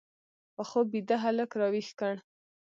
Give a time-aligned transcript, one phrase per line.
[0.55, 2.13] په خوب بیده هلک راویښ کړ